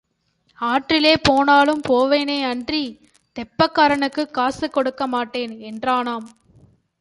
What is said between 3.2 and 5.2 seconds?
தெப்பக்காரனுக்குக் காசு கொடுக்க